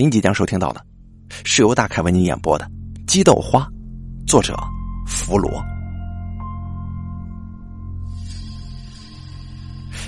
[0.00, 0.86] 您即将收听到的，
[1.42, 2.64] 是由大凯为您演播的
[3.04, 3.68] 《鸡豆花》，
[4.28, 4.56] 作者
[5.08, 5.60] 弗罗。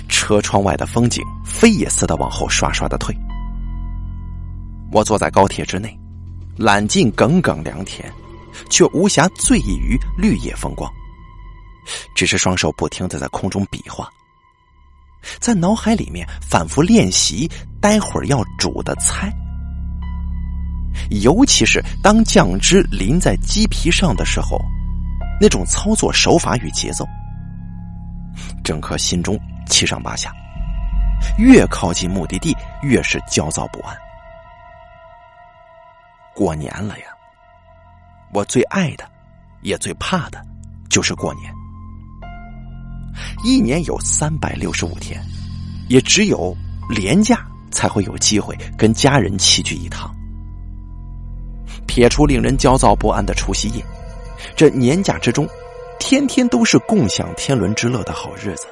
[0.07, 3.13] 车窗外的风景飞也似的往后刷刷的退。
[4.93, 5.93] 我坐在高铁之内，
[6.55, 8.09] 揽尽耿耿良田，
[8.69, 10.89] 却无暇醉意于绿叶风光，
[12.15, 14.09] 只是双手不停的在空中比划。
[15.41, 17.45] 在脑海里面反复练习
[17.81, 19.29] 待会儿要煮的菜，
[21.23, 24.59] 尤其是当酱汁淋在鸡皮上的时候，
[25.39, 27.05] 那种操作手法与节奏，
[28.63, 30.31] 整颗心中七上八下，
[31.37, 33.95] 越靠近目的地越是焦躁不安。
[36.33, 37.05] 过年了呀，
[38.33, 39.03] 我最爱的，
[39.61, 40.41] 也最怕的，
[40.89, 41.53] 就是过年。
[43.43, 45.21] 一年有三百六十五天，
[45.89, 46.55] 也只有
[46.89, 50.15] 廉假才会有机会跟家人齐聚一堂。
[51.91, 53.83] 撇除令人焦躁不安的除夕夜，
[54.55, 55.45] 这年假之中，
[55.99, 58.65] 天天都是共享天伦之乐的好日子。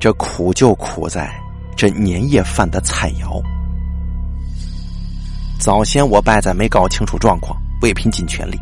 [0.00, 1.30] 这苦就苦在
[1.76, 3.42] 这年夜饭的菜肴。
[5.60, 8.58] 早先我败在没搞清楚状况，未拼尽全力，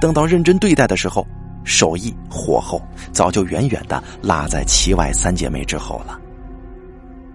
[0.00, 1.26] 等到认真对待的时候。
[1.64, 2.80] 手艺火候
[3.12, 6.18] 早就远远的落在齐外三姐妹之后了。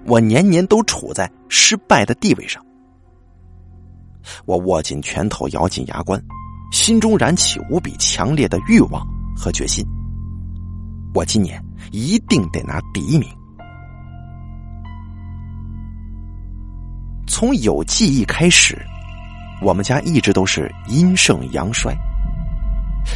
[0.05, 2.63] 我年年都处在失败的地位上。
[4.45, 6.21] 我握紧拳头，咬紧牙关，
[6.71, 9.85] 心中燃起无比强烈的欲望和决心。
[11.13, 13.29] 我今年一定得拿第一名。
[17.27, 18.77] 从有记忆开始，
[19.61, 21.95] 我们家一直都是阴盛阳衰。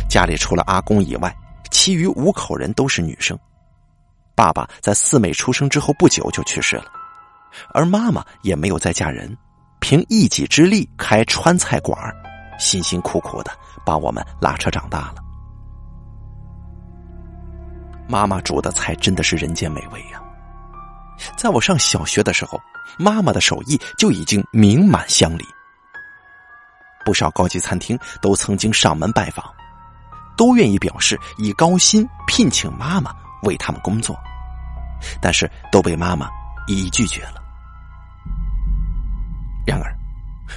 [0.10, 1.36] 家里除了阿公以外，
[1.72, 3.38] 其余五口人都是女生。
[4.36, 6.86] 爸爸在四妹出生之后不久就去世了，
[7.74, 9.36] 而妈妈也没有再嫁人，
[9.80, 11.98] 凭一己之力开川菜馆，
[12.60, 13.52] 辛辛苦苦的
[13.86, 15.16] 把我们拉扯长大了。
[18.08, 20.22] 妈妈煮的菜真的是人间美味呀！
[21.36, 22.60] 在我上小学的时候，
[22.98, 25.46] 妈妈的手艺就已经名满乡里，
[27.06, 29.44] 不少高级餐厅都曾经上门拜访。
[30.38, 33.12] 都愿意表示以高薪聘请妈妈
[33.42, 34.16] 为他们工作，
[35.20, 36.30] 但是都被妈妈
[36.68, 37.42] 一一拒绝了。
[39.68, 39.94] 然而，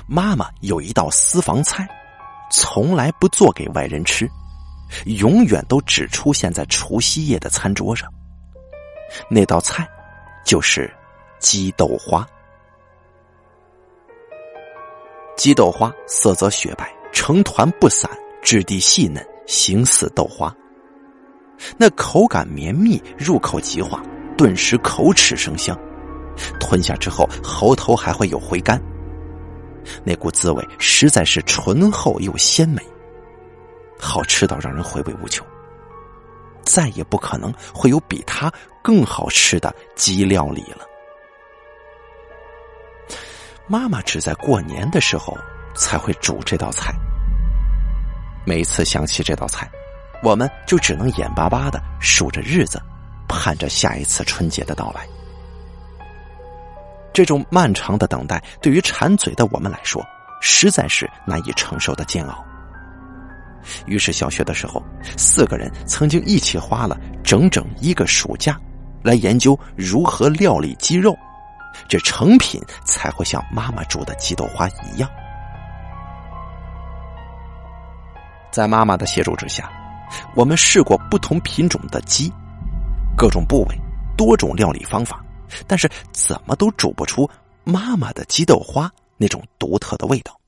[0.07, 1.89] 妈妈有一道私房菜，
[2.53, 4.31] 从来不做给外人吃，
[5.07, 8.09] 永远都只出现在除夕夜的餐桌上。
[9.29, 9.85] 那道菜
[10.45, 10.89] 就是
[11.41, 12.25] 鸡豆花。
[15.37, 18.09] 鸡豆花色泽雪白，成团不散，
[18.41, 19.27] 质地细嫩。
[19.47, 20.55] 形似豆花，
[21.77, 24.01] 那口感绵密，入口即化，
[24.39, 25.77] 顿时口齿生香。
[26.61, 28.81] 吞下之后，喉头还会有回甘，
[30.05, 32.83] 那股滋味实在是醇厚又鲜美，
[33.99, 35.47] 好吃到让人回味无穷。
[36.63, 38.53] 再也不可能会有比它
[38.83, 40.87] 更好吃的鸡料理了。
[43.67, 45.37] 妈妈只在过年的时候
[45.75, 46.93] 才会煮这道菜。
[48.45, 49.71] 每次想起这道菜，
[50.23, 52.81] 我们就只能眼巴巴的数着日子，
[53.29, 55.07] 盼着下一次春节的到来。
[57.13, 60.05] 这种漫长的等待，对于馋嘴的我们来说，
[60.41, 62.45] 实在是难以承受的煎熬。
[63.87, 64.83] 于是，小学的时候，
[65.17, 68.59] 四个人曾经一起花了整整一个暑假，
[69.03, 71.15] 来研究如何料理鸡肉，
[71.87, 75.09] 这成品才会像妈妈煮的鸡豆花一样。
[78.51, 79.71] 在妈妈的协助之下，
[80.35, 82.33] 我们试过不同品种的鸡，
[83.17, 83.79] 各种部位，
[84.17, 85.23] 多种料理方法，
[85.67, 87.29] 但是怎么都煮不出
[87.65, 90.39] 妈妈的鸡豆花那种独特的味道。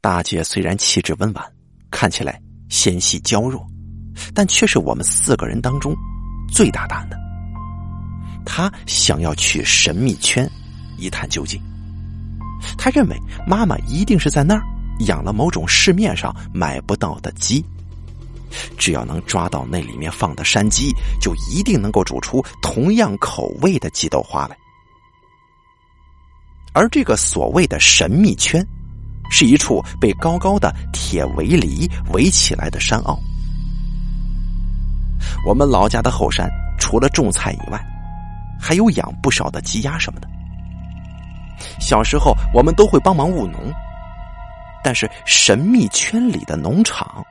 [0.00, 1.52] 大姐虽然气质温婉，
[1.90, 3.66] 看起来纤细娇弱，
[4.34, 5.94] 但却是我们四个人当中
[6.52, 7.16] 最大胆的。
[8.44, 10.50] 她想要去神秘圈
[10.98, 11.60] 一探究竟，
[12.76, 13.16] 她认为
[13.46, 14.62] 妈妈一定是在那儿。
[15.06, 17.64] 养了某种市面上买不到的鸡，
[18.76, 24.56] 只要能抓到那里面放的山鸡，就一定能够煮出同样口味的鸡豆花来。
[26.72, 28.66] 而这个所谓的神秘圈，
[29.30, 33.18] 是一处被高高的铁围篱围起来的山坳。
[35.46, 37.78] 我们老家的后山，除了种菜以外，
[38.60, 40.28] 还有养不少的鸡鸭什么的。
[41.78, 43.72] 小时候，我们都会帮忙务农。
[44.84, 47.24] 但是神秘圈里的农场，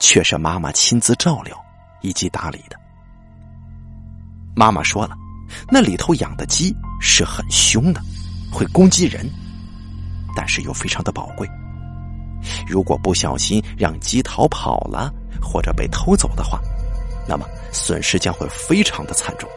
[0.00, 1.56] 却是妈妈亲自照料
[2.00, 2.76] 以及打理的。
[4.54, 5.14] 妈妈说了，
[5.70, 8.00] 那里头养的鸡是很凶的，
[8.52, 9.28] 会攻击人，
[10.34, 11.48] 但是又非常的宝贵。
[12.66, 15.12] 如果不小心让鸡逃跑了，
[15.42, 16.60] 或者被偷走的话，
[17.26, 19.48] 那么损失将会非常的惨重。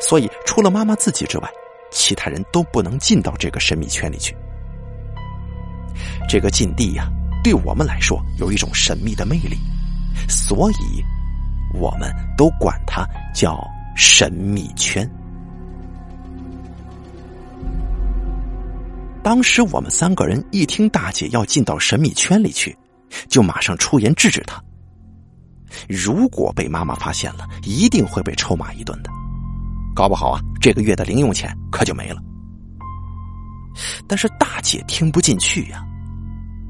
[0.00, 1.50] 所以，除了妈妈自己之外，
[1.90, 4.34] 其他人都不能进到这个神秘圈里去。
[6.28, 7.08] 这个禁地呀，
[7.44, 9.58] 对我们来说有一种神秘的魅力，
[10.28, 11.04] 所以
[11.74, 13.62] 我们都管它叫
[13.94, 15.08] 神秘圈。
[19.22, 22.74] 当时我们三个人一听大姐要进到神秘圈里去，
[23.28, 24.58] 就马上出言制止她。
[25.86, 29.10] 如果被妈妈发现了，一定会被臭骂一顿的，
[29.94, 32.22] 搞不好啊，这个月的零用钱可就没了。
[34.06, 35.84] 但是大姐听不进去呀，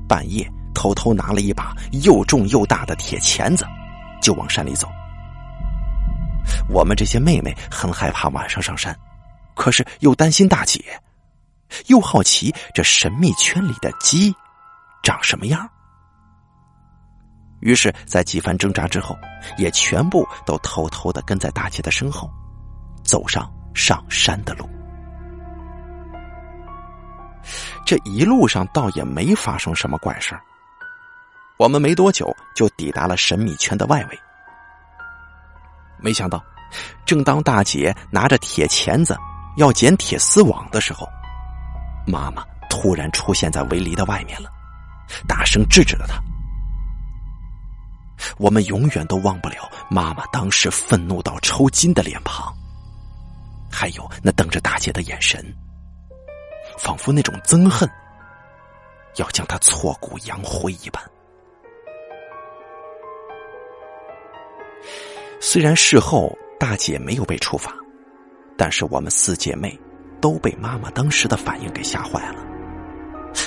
[0.08, 0.50] 半夜
[0.84, 3.64] 偷偷拿了一把又重又大的铁钳子，
[4.20, 4.86] 就往山里走。
[6.68, 8.94] 我们这些妹妹很害怕晚上上山，
[9.54, 10.84] 可是又担心大姐。
[11.86, 14.34] 又好奇这神秘圈里的鸡
[15.02, 15.66] 长什么样，
[17.60, 19.16] 于是，在几番挣扎之后，
[19.56, 22.30] 也全部都偷偷的跟在大姐的身后，
[23.02, 24.68] 走上上山的路。
[27.86, 30.38] 这一路上倒也没发生什么怪事
[31.56, 34.18] 我们没多久就抵达了神秘圈的外围。
[35.98, 36.42] 没想到，
[37.06, 39.16] 正当大姐拿着铁钳子
[39.56, 41.08] 要剪铁丝网的时候，
[42.06, 44.50] 妈妈突然出现在围篱的外面了，
[45.28, 46.20] 大声制止了她。
[48.36, 52.52] 我们永远都忘不了妈妈当时愤怒到抽筋的脸庞，
[53.70, 55.40] 还有那瞪着大姐的眼神，
[56.78, 57.88] 仿佛那种憎恨
[59.16, 61.02] 要将她挫骨扬灰一般。
[65.46, 67.70] 虽然事后大姐没有被处罚，
[68.56, 69.78] 但是我们四姐妹。
[70.18, 72.42] 都被妈妈当时的反应给吓坏了。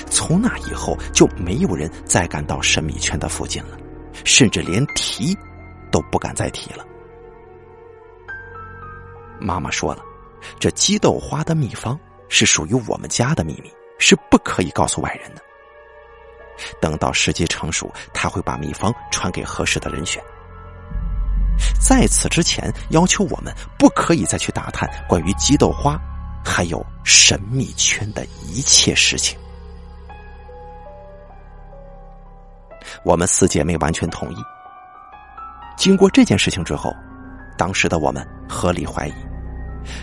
[0.08, 3.76] 从那以后，就没有人再敢到神秘圈的附近了，
[4.24, 5.36] 甚至连提
[5.90, 6.86] 都不敢再提了。
[9.40, 10.04] 妈妈说了，
[10.60, 11.98] 这鸡豆花的秘方
[12.28, 15.42] 是属于我们家的秘密，是不可以告诉外人的。
[16.80, 20.22] 等到时机成熟，他会把秘方传给合适的人选。
[21.80, 25.98] 在此之前，要求我们不可以再去打探关于鸡豆花。
[26.44, 29.38] 还有神秘圈的一切事情，
[33.04, 34.36] 我们四姐妹完全同意。
[35.76, 36.90] 经过这件事情之后，
[37.58, 39.14] 当时的我们合理怀疑，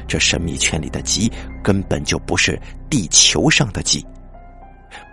[0.08, 1.32] 这神秘圈里的鸡
[1.64, 2.62] 根本就不是
[2.92, 4.06] 地球上的鸡，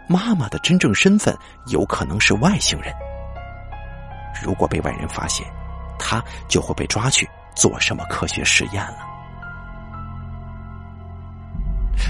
[0.08, 1.34] 妈妈的真正身份
[1.68, 2.92] 有可能是外星人。
[4.42, 5.46] 如果被外人发现，
[6.02, 8.98] 他就会被抓去做什么科学实验了。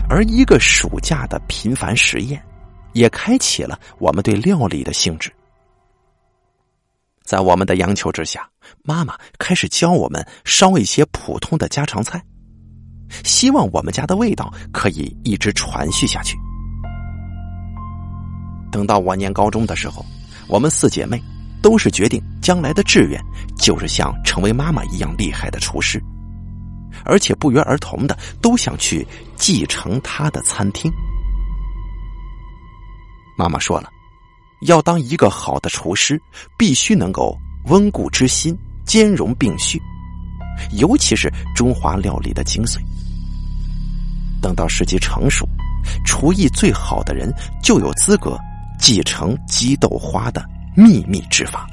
[0.09, 2.43] 而一个暑假的频繁实验，
[2.94, 5.31] 也开启了我们对料理的兴致。
[7.23, 8.49] 在我们的央求之下，
[8.83, 12.23] 妈妈开始教我们烧一些普通的家常菜，
[13.25, 16.37] 希望我们家的味道可以一直传续下去。
[18.71, 20.05] 等到我念高中的时候，
[20.49, 21.23] 我们四姐妹
[21.62, 23.23] 都是决定将来的志愿
[23.56, 26.03] 就是像成为妈妈一样厉害的厨师。
[27.05, 30.92] 而且不约而同的都想去继承他的餐厅。
[33.37, 33.88] 妈妈说了，
[34.66, 36.21] 要当一个好的厨师，
[36.57, 39.81] 必须能够温故知新、兼容并蓄，
[40.73, 42.78] 尤其是中华料理的精髓。
[44.40, 45.49] 等到时机成熟，
[46.04, 48.38] 厨艺最好的人就有资格
[48.78, 51.67] 继承鸡豆花的秘密之法。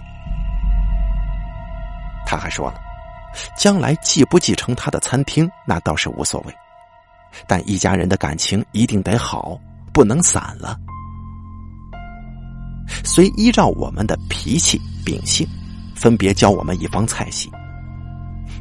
[2.26, 2.80] 他还说了。
[3.56, 6.54] 将来继不继承他的餐厅，那倒是无所谓，
[7.46, 9.56] 但一家人的感情一定得好，
[9.94, 10.76] 不能散了。
[13.06, 15.48] 虽依照我们的脾气秉性，
[15.96, 17.52] 分别教我们一方菜系。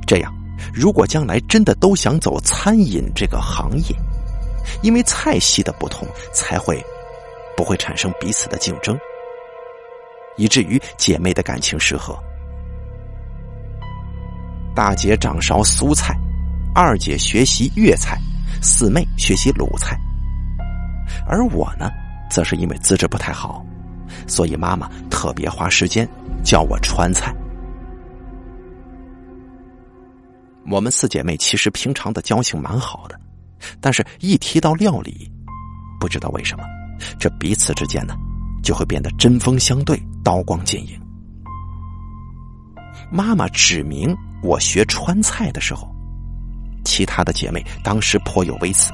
[0.07, 0.31] 这样，
[0.75, 3.97] 如果将来真的都想走餐饮这个行业，
[4.83, 6.79] 因为菜系的不同，才会
[7.57, 8.97] 不会产生彼此的竞争，
[10.39, 12.19] 以至于姐妹的感情失和。
[14.75, 16.17] 大姐掌勺苏菜，
[16.75, 18.17] 二姐学习粤菜，
[18.63, 19.99] 四妹学习鲁菜，
[21.27, 21.91] 而我呢，
[22.31, 23.65] 则是因为资质不太好，
[24.27, 26.09] 所以妈妈特别花时间
[26.45, 27.35] 教我川菜。
[30.71, 33.19] 我们四姐妹其实平常的交情蛮好的，
[33.81, 35.29] 但是一提到料理，
[35.99, 36.63] 不知道为什么，
[37.19, 38.15] 这彼此之间呢，
[38.69, 41.01] 就会变得针锋相对，刀光剑影。
[43.11, 44.15] 妈妈指明。
[44.43, 45.89] 我学川菜的时候，
[46.85, 48.93] 其他的姐妹当时颇有微词，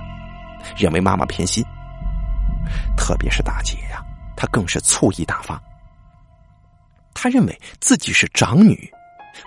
[0.77, 1.63] 认为妈妈偏心。
[2.97, 4.01] 特别是大姐呀，
[4.37, 5.61] 她更是醋意大发。
[7.13, 8.89] 她认为自己是长女，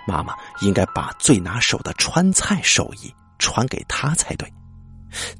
[0.06, 4.46] 妈妈应该把最拿手的川菜手艺传给她才对，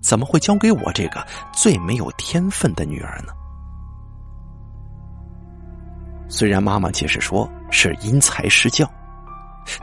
[0.02, 3.33] 怎么会交给我这个最没有天分的女儿呢？
[6.28, 8.88] 虽然妈妈解释说是因材施教，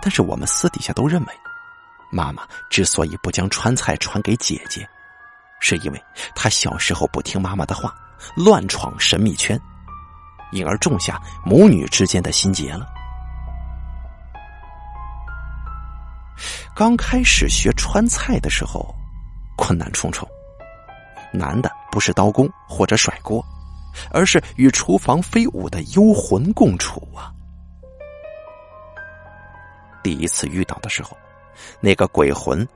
[0.01, 1.33] 但是我们私底下都认为，
[2.11, 4.87] 妈妈之所以不将川菜传给姐姐，
[5.59, 6.03] 是因为
[6.35, 7.93] 她小时候不听妈妈的话，
[8.35, 9.59] 乱闯神秘圈，
[10.51, 12.87] 因而种下母女之间的心结了。
[16.75, 18.93] 刚开始学川菜的时候，
[19.57, 20.27] 困难重重，
[21.33, 23.43] 难的不是刀工或者甩锅。
[24.11, 27.31] 而是与厨房飞舞的幽魂共处啊！
[30.03, 31.17] 第一次遇到的时候，
[31.79, 32.67] 那个鬼魂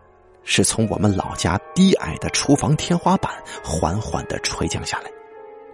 [0.43, 3.31] 是从我们老家低矮的厨房天花板
[3.63, 5.11] 缓缓的垂降下来，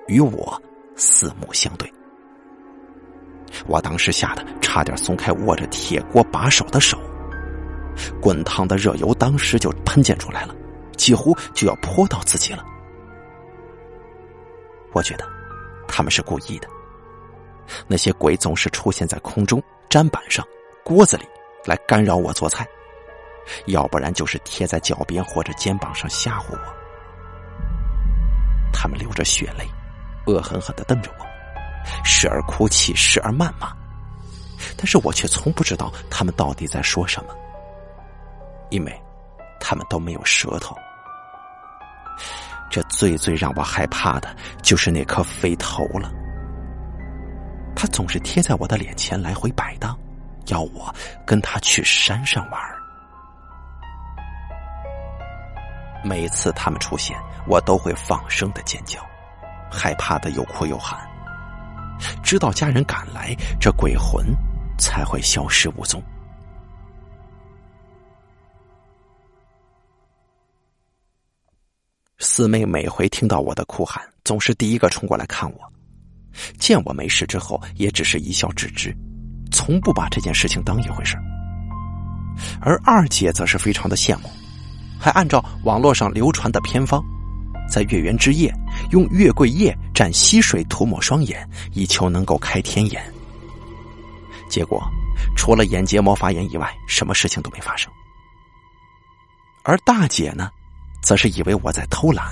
[0.08, 0.62] 与我
[0.96, 1.90] 四目相对。
[3.68, 7.00] 我当时吓得差点松开握着铁锅把手的手，
[8.22, 10.54] 滚烫的热油当时就喷溅出来了，
[10.98, 12.66] 几乎就要泼到自己了。
[14.92, 15.35] 我觉得。
[15.88, 16.68] 他们是故意的。
[17.88, 20.46] 那些鬼总是出现在空中、砧板上、
[20.84, 21.26] 锅子里，
[21.66, 22.64] 来干扰我做菜；
[23.66, 26.76] 要不然就是贴在脚边或者肩膀上吓唬我。
[28.72, 29.68] 他们流着血泪，
[30.28, 31.26] 恶狠狠的瞪着我，
[32.04, 33.76] 时而哭泣，时而谩骂。
[34.78, 37.36] 但是我却从不知道他们到底在说什么，
[38.70, 39.02] 因为
[39.60, 40.76] 他们都没有舌头。
[42.70, 46.12] 这最最让我害怕的就是那颗飞头了，
[47.76, 49.98] 他总是贴在我的脸前来回摆荡，
[50.48, 50.94] 要我
[51.26, 52.62] 跟他去山上玩。
[56.04, 57.18] 每次他们出现，
[57.48, 59.00] 我都会放声的尖叫，
[59.72, 61.00] 害怕的又哭又喊，
[62.22, 64.26] 直到家人赶来，这鬼魂
[64.78, 66.04] 才会消失无踪。
[72.38, 75.60] 四妹每回听到我的哭喊，总是第一个冲过来看我。
[76.60, 78.94] 见我没事之后，也只是一笑置之，
[79.54, 81.16] 从不把这件事情当一回事。
[82.60, 84.30] 而二姐则是非常的羡慕，
[85.00, 87.02] 还按照网络上流传的偏方，
[87.70, 88.54] 在月圆之夜
[88.92, 93.02] 用月桂叶蘸溪水涂抹双眼，以求能够开天眼。
[94.50, 94.84] 结果，
[95.38, 97.90] 除了眼结膜发炎以外，什么事情都没发生。
[99.64, 100.50] 而大姐呢？
[101.06, 102.26] 则是以为我在偷懒，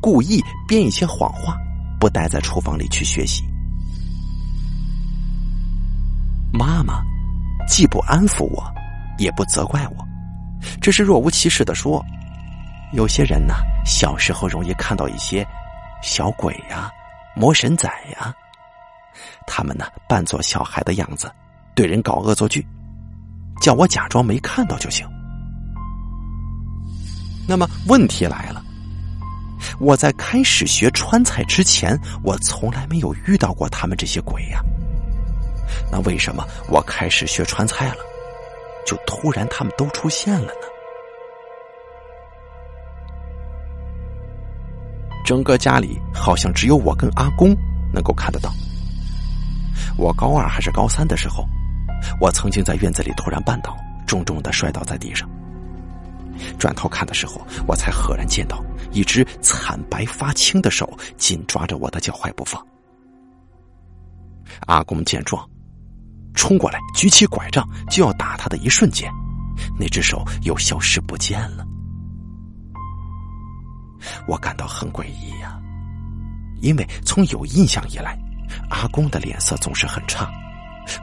[0.00, 1.58] 故意编一些谎话，
[1.98, 3.42] 不待在厨房里去学习。
[6.52, 7.02] 妈妈
[7.66, 8.64] 既不安抚我，
[9.18, 10.06] 也不责怪我，
[10.80, 12.00] 只是若无其事的说
[12.94, 15.44] ：“有些人呢，小时候容易看到一些
[16.00, 16.88] 小鬼呀、
[17.34, 18.32] 魔神仔呀，
[19.48, 21.28] 他们呢扮作小孩的样子，
[21.74, 22.64] 对人搞恶作剧，
[23.60, 25.04] 叫我假装没看到就行。”
[27.48, 28.62] 那么问题来了，
[29.78, 34.60] 我在开始学川菜之前，我从来没有遇到过他们这些鬼呀。
[35.90, 37.96] 那为什么我开始学川菜了，
[38.84, 40.66] 就突然他们都出现了呢？
[45.24, 47.54] 整个家里好像只有我跟阿公
[47.92, 48.52] 能够看得到。
[49.96, 51.44] 我高二还是高三的时候，
[52.20, 53.76] 我曾经在院子里突然绊倒，
[54.06, 55.28] 重重的摔倒在地上。
[56.58, 58.62] 转头看的时候，我才赫然见到
[58.92, 62.64] 一只惨白发青的手紧抓着我的脚踝不放。
[64.66, 65.48] 阿公见状，
[66.34, 69.10] 冲过来举起拐杖就要打他的一瞬间，
[69.78, 71.64] 那只手又消失不见了。
[74.28, 75.58] 我感到很诡异呀，
[76.60, 78.16] 因为从有印象以来，
[78.70, 80.30] 阿公的脸色总是很差，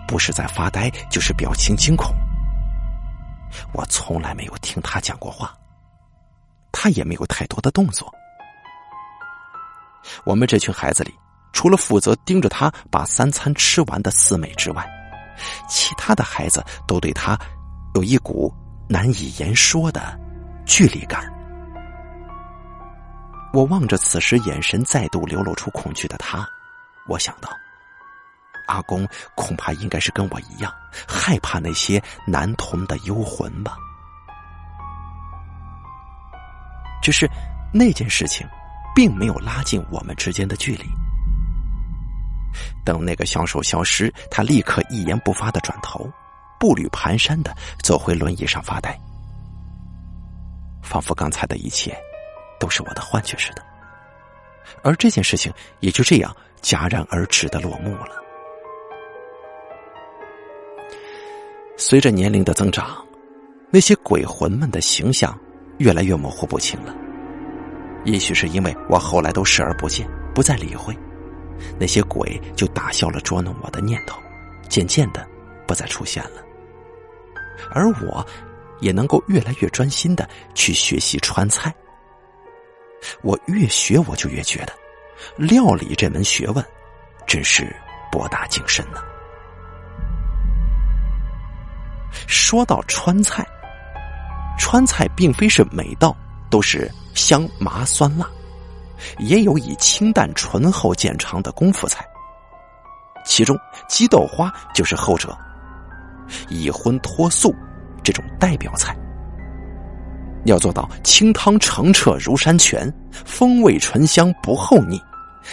[0.08, 2.16] 不是在发呆，就是表情惊恐。
[3.74, 5.55] 我从来没有听他讲过话，
[6.72, 8.13] 他也没有太多的动作。
[10.25, 11.13] 我们这群孩子里，
[11.53, 14.86] 除了负责盯着他把三餐吃完的四美之外，
[15.69, 17.39] 其他的孩子都对他
[17.95, 18.53] 有一股
[18.89, 20.19] 难以言说的
[20.65, 21.31] 距离感。
[23.53, 26.48] 我望着此时眼神再度流露出恐惧的他，
[27.07, 27.50] 我想到。
[28.67, 30.74] 阿公恐怕应该是跟我一样
[31.08, 33.77] 害怕那些男童的幽魂吧。
[37.01, 37.29] 只是
[37.74, 38.48] 那件事情，
[38.96, 40.86] 并没有拉近我们之间的距离。
[42.86, 46.10] 等那个小手消失，他立刻一言不发的转头，
[46.60, 48.98] 步履蹒跚的走回轮椅上发呆。
[50.82, 51.98] 仿佛刚才的一切
[52.60, 53.62] 都是我的幻觉似的。
[54.82, 55.51] 而这件事情
[55.82, 58.23] 也就这样戛然而止的落幕了。
[61.75, 63.03] 随着年龄的增长，
[63.72, 65.38] 那些鬼魂们的形象
[65.80, 66.96] 越来越模糊不清了。
[68.06, 70.96] 也许是因为我后来都视而不见，不再理会，
[71.80, 74.22] 那些鬼就打消了捉弄我的念头，
[74.70, 75.27] 渐渐的
[75.65, 76.44] 不再出现了。
[77.72, 78.25] 而我，
[78.80, 81.74] 也能够越来越专心的去学习川菜。
[83.22, 84.74] 我越学，我就越觉得，
[85.38, 86.63] 料理这门学问，
[87.25, 87.75] 真是
[88.12, 89.01] 博大精深呢。
[92.27, 93.46] 说到川菜，
[94.58, 96.15] 川菜并非是每道
[96.50, 98.27] 都是香麻酸辣，
[99.20, 102.05] 也有以清淡醇厚见长的功夫菜。
[103.25, 105.38] 其中鸡豆花就是后者，
[106.50, 107.55] 以荤脱素
[108.03, 108.96] 这种代表菜。
[110.46, 112.93] 要做到清汤澄澈如山泉，
[113.25, 115.01] 风味醇香不厚腻，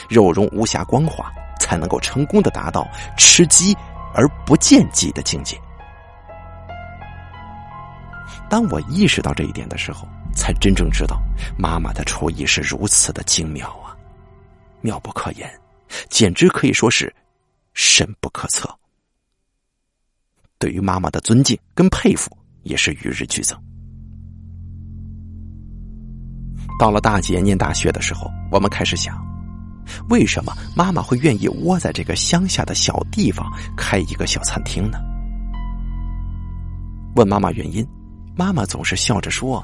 [0.08, 2.84] 肉蓉无瑕光滑，才能够成功的达到
[3.16, 3.72] 吃鸡
[4.12, 5.56] 而不见鸡的境界。
[8.50, 11.22] 当我意识到这一点的时候，才真正知道
[11.56, 13.96] 妈妈的厨艺是如此的精妙啊，
[14.80, 15.48] 妙不可言，
[16.08, 17.14] 简直可以说是
[17.74, 18.68] 深不可测。
[20.58, 23.56] 对于妈妈的尊敬跟佩服也是与日俱增。
[26.78, 29.24] 到了大姐念大学的时候，我们开始想，
[30.08, 34.98] 为什么妈妈会愿意窝在这个乡下的小地方开一个小餐厅呢？
[37.14, 37.86] 问妈妈原因，
[38.40, 39.62] 妈妈总是笑着说：“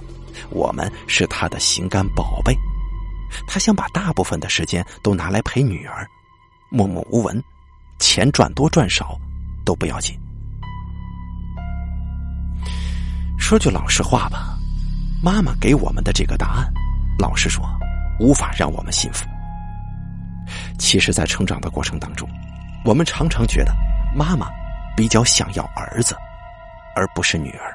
[0.52, 2.54] 我们是她的心肝宝贝，
[3.48, 6.06] 她想把大部分的时间都拿来陪女儿，
[6.68, 7.42] 默默无闻，
[7.98, 9.18] 钱赚多赚少
[9.64, 10.14] 都不要紧。”
[13.40, 14.58] 说句老实话吧，
[15.22, 16.70] 妈妈给我们的这个答案。
[17.18, 17.64] 老实说，
[18.20, 19.24] 无法让我们信服。
[20.78, 22.28] 其实，在成长的过程当中，
[22.84, 23.74] 我们常常觉得
[24.14, 24.50] 妈妈
[24.94, 26.14] 比较想要儿子，
[26.94, 27.74] 而不是女儿。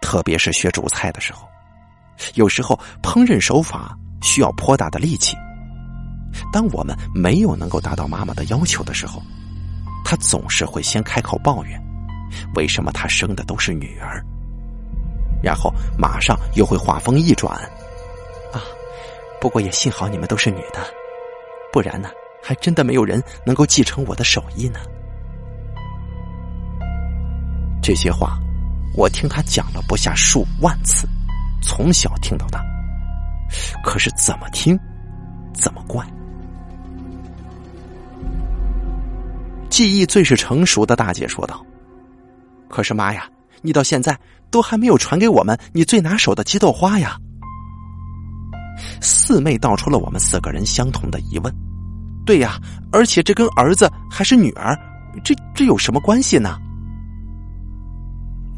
[0.00, 1.48] 特别是学煮菜的时候，
[2.34, 5.36] 有时候烹饪手法需要颇大的力气。
[6.52, 9.22] 当我们没有能够达到妈妈的要求的时候，
[10.04, 11.80] 她总是会先开口抱怨：
[12.54, 14.24] 为什么她生的都是女儿？
[15.42, 17.56] 然后马上又会话锋一转，
[18.52, 18.62] 啊，
[19.40, 20.78] 不过也幸好你们都是女的，
[21.72, 22.10] 不然呢，
[22.42, 24.78] 还真的没有人能够继承我的手艺呢。
[27.82, 28.38] 这些话，
[28.94, 31.08] 我听他讲了不下数万次，
[31.62, 32.64] 从小听到大，
[33.84, 34.78] 可是怎么听，
[35.54, 36.06] 怎么怪。
[39.68, 41.64] 记忆最是成熟的大姐说道
[42.68, 43.28] ：“可是妈呀。”
[43.62, 44.18] 你到现在
[44.50, 47.18] 都还没有传给我们你最拿手的鸡豆花呀！
[49.02, 51.54] 四妹道出了我们四个人相同的疑问。
[52.24, 52.58] 对呀，
[52.90, 54.74] 而且这跟儿子还是女儿，
[55.22, 56.58] 这这有什么关系呢？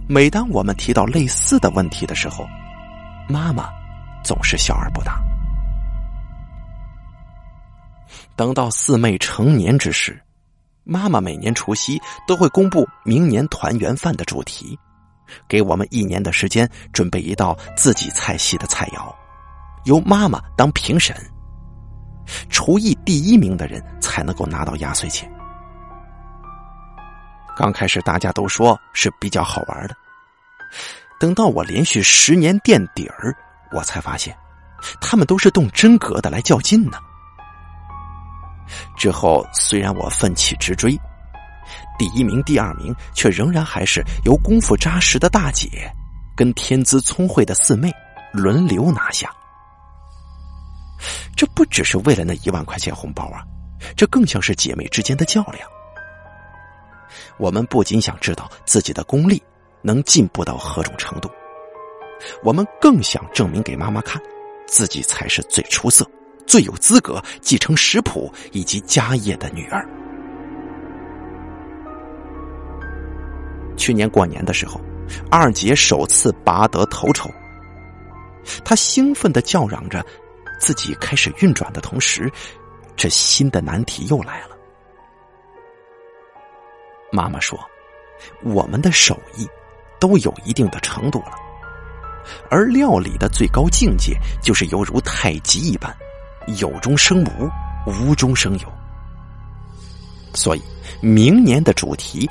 [0.09, 2.47] 每当我们提到类似的问题的时候，
[3.29, 3.69] 妈妈
[4.25, 5.23] 总是笑而不答。
[8.37, 10.21] 等到四妹成年之时，
[10.85, 14.79] 妈妈每年除夕都会公布明年团圆饭的主题。
[15.49, 19.15] 给我们一年的时间准备一道自己菜系的菜肴，
[19.85, 21.17] 由妈妈当评审，
[22.51, 25.32] 厨艺第一名的人才能够拿到压岁钱。
[27.57, 29.95] 刚开始大家都说是比较好玩的，
[31.21, 33.35] 等到我连续十年垫底儿，
[33.73, 34.37] 我才发现，
[35.01, 36.99] 他们都是动真格的来较劲呢。
[38.97, 40.99] 之后虽然我奋起直追。
[41.99, 45.91] 第一名、第二名却仍然还是由功夫扎实的大姐
[46.35, 47.93] 跟天资聪慧的四妹
[48.33, 49.31] 轮流拿下。
[51.37, 53.45] 这不只是为了那一万块钱红包啊，
[53.97, 55.69] 这更像是姐妹之间的较量。
[57.38, 59.42] 我们不仅想知道自己的功力
[59.81, 61.31] 能进步到何种程度，
[62.42, 64.23] 我们更想证明给妈妈看，
[64.66, 66.09] 自己才是最出色、
[66.47, 69.87] 最有资格继承食谱以及家业的女儿。
[73.77, 74.81] 去年过年的时候，
[75.31, 77.29] 二姐首次拔得头筹。
[78.64, 80.05] 她兴奋的叫嚷着，
[80.61, 82.31] 自己开始运转的同时，
[82.97, 84.52] 这新的难题又来了。
[87.12, 87.57] 妈妈说
[88.42, 89.46] ：“我们的手艺
[90.01, 91.33] 都有一定的程度了，
[92.51, 95.94] 而料理的最高境界就是犹如太极一般，
[96.59, 97.48] 有中生无，
[97.87, 98.68] 无中生有。
[100.35, 100.62] 所以，
[101.01, 102.29] 明年的主题。”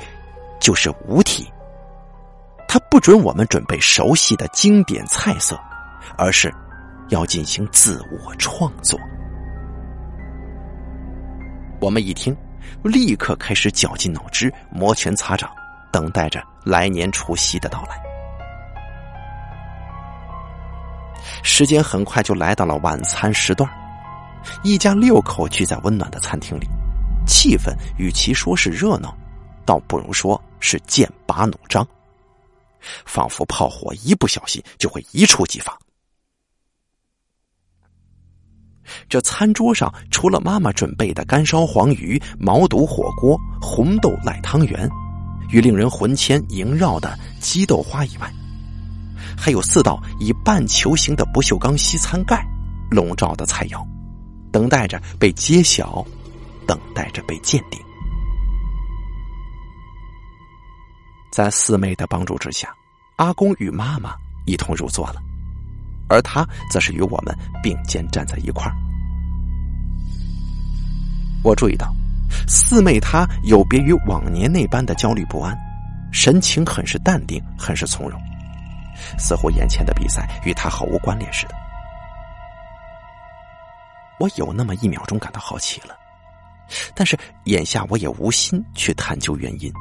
[0.62, 1.52] 就是无题，
[2.68, 5.58] 它不准我们准备熟悉的经典菜色，
[6.16, 6.54] 而是
[7.08, 8.96] 要进行自我创作。
[11.80, 12.32] 我们一听，
[12.82, 15.50] 立刻开始绞尽脑汁、摩拳擦掌，
[15.90, 18.00] 等待着来年除夕的到来。
[21.42, 23.68] 时间很快就来到了晚餐时段，
[24.62, 26.66] 一家六口聚在温暖的餐厅里，
[27.26, 29.16] 气氛与其说是热闹，
[29.64, 31.86] 倒不如说是剑拔弩张，
[33.04, 35.76] 仿佛炮火一不小心就会一触即发。
[39.08, 44.88] 这餐桌上除了妈妈准备的干烧黄鱼、毛肚火锅、红豆赖汤圆，
[45.50, 48.32] 与令人魂牵萦绕的鸡豆花以外，
[49.36, 52.46] 还有四道以半球形的不锈钢西餐盖
[52.90, 53.84] 笼罩的菜肴，
[54.50, 56.04] 等待着被揭晓，
[56.66, 57.80] 等待着被鉴定。
[61.30, 62.68] 在四妹的帮助之下，
[63.16, 65.22] 阿公与妈妈一同入座了。
[66.12, 68.74] 而他则是与我们并肩站在一块儿。
[71.42, 71.92] 我注意到，
[72.46, 75.56] 四妹她有别于往年那般的焦虑不安，
[76.12, 78.20] 神情很是淡定，很是从容，
[79.18, 81.54] 似乎眼前的比赛与她毫无关联似的。
[84.20, 85.96] 我有那么一秒钟感到好奇了，
[86.94, 89.72] 但是眼下我也无心去探究原因。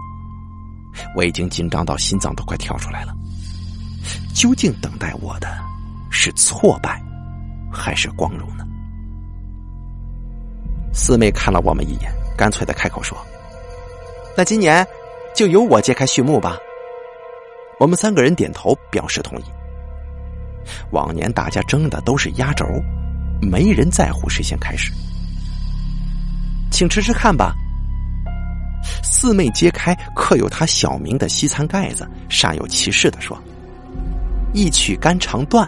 [1.15, 3.13] 我已经紧张到心脏都快跳出来了。
[4.33, 5.70] 究竟等待我的？
[6.11, 7.01] 是挫败，
[7.71, 8.65] 还是光荣呢？
[10.93, 13.17] 四妹看了我们一眼，干脆的开口说
[14.35, 14.85] ：“那今年
[15.33, 16.57] 就由我揭开序幕吧。”
[17.79, 19.43] 我们三个人点头表示同意。
[20.91, 22.65] 往年大家争的都是压轴，
[23.41, 24.91] 没人在乎谁先开始。
[26.69, 27.55] 请吃吃看吧。
[29.01, 33.41] 四妹揭开刻有她小名的西餐盖子，煞有其事的说
[34.53, 35.67] ：“一曲肝肠断。”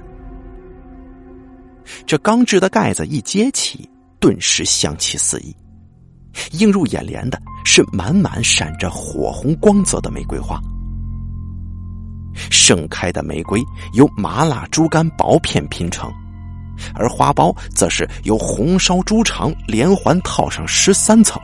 [2.06, 5.56] 这钢制的盖子一揭起，顿时香气四溢。
[6.54, 10.60] 映入眼帘的是满满闪着火红光泽的玫瑰花。
[12.50, 13.62] 盛开的玫瑰
[13.94, 16.12] 由麻辣猪肝薄片拼成，
[16.96, 21.40] 而花苞则是由红烧猪肠连环套上十三层。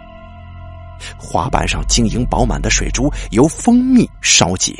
[1.19, 4.73] 花瓣上晶莹饱满的水珠由蜂蜜烧结，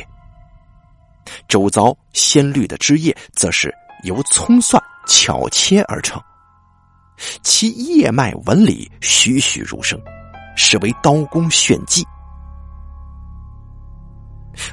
[1.46, 4.82] 周遭鲜绿的枝叶则是由葱蒜。
[5.06, 6.22] 巧切而成，
[7.42, 10.00] 其叶脉纹理栩栩如生，
[10.56, 12.06] 实为刀工炫技。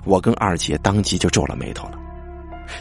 [0.03, 1.97] 我跟二姐当即就皱了眉头了，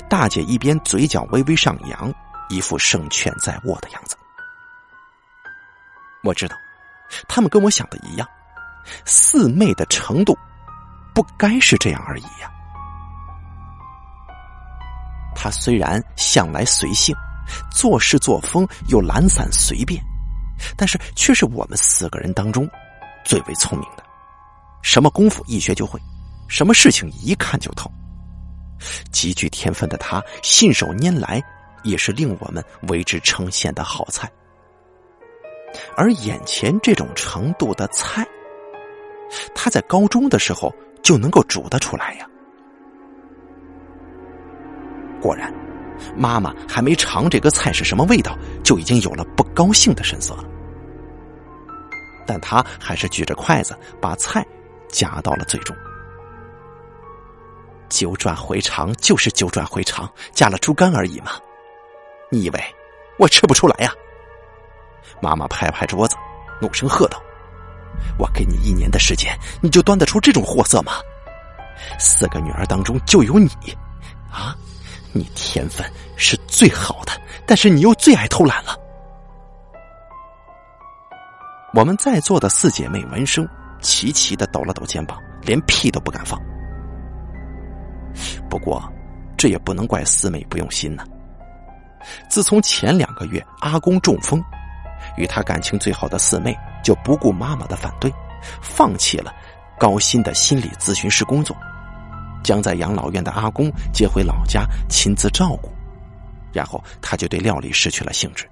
[0.09, 2.13] 大姐一边嘴角微微上扬，
[2.49, 4.17] 一副胜券在握的样子。
[6.25, 6.57] 我知道，
[7.29, 8.29] 他们跟我想的一样，
[9.05, 10.37] 四妹的程度
[11.15, 12.51] 不该是这样而已呀。
[15.35, 17.15] 她虽然向来随性。
[17.71, 20.03] 做事作风又懒散随便，
[20.77, 22.69] 但是却是我们四个人当中
[23.25, 24.05] 最为聪明的。
[24.83, 26.01] 什么功夫一学就会，
[26.49, 27.91] 什么事情一看就透。
[29.11, 31.43] 极具天分的他，信手拈来
[31.83, 34.31] 也是令我们为之称羡的好菜。
[35.97, 38.27] 而眼前这种程度的菜，
[39.55, 42.27] 他在高中的时候就能够煮得出来呀。
[45.21, 45.66] 果然。
[46.17, 50.45] 妈妈还没尝这个菜是什么味道，就已经有了不高兴的神色了。
[52.27, 54.45] 但他还是举着筷子把菜
[54.89, 55.77] 夹到了嘴中。
[57.89, 61.33] 九转回肠就是九转回肠，加了猪肝而已嘛。
[62.31, 62.61] 你以为
[63.17, 63.93] 我吃不出来呀？
[65.23, 66.17] 妈妈拍拍桌子，
[66.61, 67.23] 怒声喝道
[68.19, 69.33] ：“我给你一年的时间，
[69.63, 70.95] 你就端得出这种货色吗？
[71.99, 73.49] 四个女儿当中就有你，
[74.33, 74.57] 啊？”
[75.17, 75.85] 你天分
[76.17, 77.13] 是最好的，
[77.47, 78.77] 但是你又最爱偷懒了。
[81.75, 83.47] 我们在座的四姐妹闻声
[83.81, 86.41] 齐齐的抖了抖肩膀，连屁都不敢放。
[88.49, 88.83] 不过，
[89.37, 91.05] 这也不能怪四妹不用心呢。
[92.31, 94.43] 自从前两个月阿公中风，
[95.17, 98.11] 与他感情最好的四妹就不顾妈妈的反对，
[98.63, 99.35] 放弃了
[99.79, 101.55] 高薪的心理咨询师工作。
[102.47, 105.69] 将在养老院的阿公接回老家亲自照顾，
[106.53, 108.49] 然后他就对料理失去了兴致。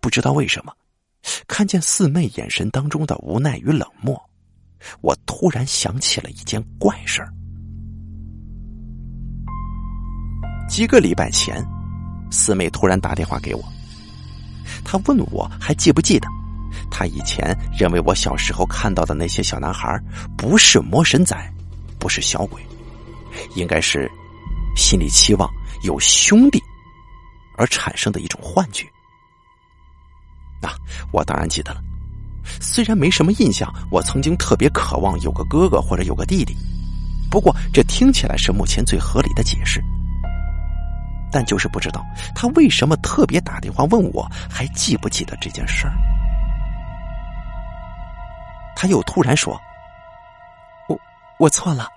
[0.00, 0.72] 不知道为什么，
[1.46, 4.18] 看见四妹眼神当中的无奈与冷漠，
[5.02, 7.30] 我突然想起了一件怪事儿。
[10.66, 11.62] 几个礼拜前，
[12.30, 13.62] 四妹突然打电话给我，
[14.82, 16.26] 她问我还记不记得，
[16.90, 20.00] 她以前认为我小时候看到的那些小男孩
[20.38, 21.36] 不是魔神仔。
[22.06, 22.64] 不是小鬼，
[23.56, 24.08] 应该是
[24.76, 26.62] 心里期望有兄弟
[27.58, 28.86] 而产生的一种幻觉。
[30.62, 30.78] 啊，
[31.10, 31.82] 我当然记得了。
[32.60, 36.56] 虽然没什么印象，我曾经特别渴望有个哥哥或者有个弟弟。
[37.28, 39.82] 不过这听起来是目前最合理的解释。
[41.32, 45.92] 但就是不知道他为什么特别打电话问我，还记不记得这件事儿？
[48.76, 49.60] 他又突然说
[50.88, 50.96] ：“我
[51.40, 51.88] 我错了。”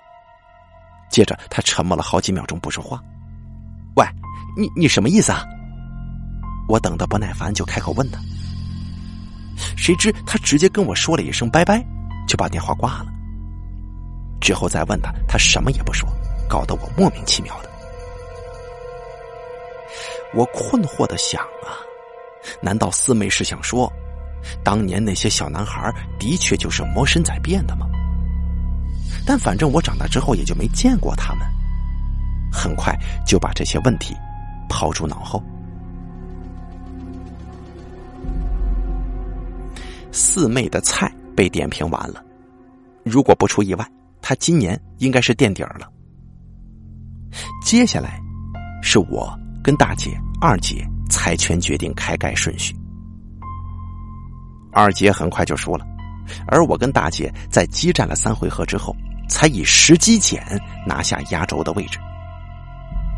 [1.10, 3.02] 接着他沉默了好几秒钟不说话。
[3.96, 4.06] 喂，
[4.58, 5.44] 你你什么意思啊？
[6.68, 8.20] 我等的不耐烦，就开口问他。
[9.76, 11.84] 谁知他直接跟我说了一声“拜拜”，
[12.28, 13.08] 就把电话挂了。
[14.40, 16.08] 之后再问他，他什么也不说，
[16.48, 17.70] 搞得我莫名其妙的。
[20.34, 21.82] 我困惑的想啊，
[22.62, 23.92] 难道四妹是想说，
[24.64, 27.88] 当年那些小男孩的确就是魔神仔变的吗？
[29.30, 31.46] 但反正我长大之后也就没见过他们，
[32.52, 34.16] 很快就把这些问题
[34.68, 35.40] 抛诸脑后。
[40.12, 42.26] 四妹的菜被点评完了，
[43.04, 43.88] 如果不出意外，
[44.20, 45.88] 她今年应该是垫底儿了。
[47.64, 48.20] 接下来
[48.82, 49.32] 是我
[49.64, 52.76] 跟大姐、二姐猜拳决定开盖顺序。
[54.72, 55.86] 二姐很快就输了，
[56.48, 58.96] 而我跟大姐在激战了三回合之后，
[59.30, 60.44] 才以十击减
[60.86, 62.00] 拿下压轴的位置。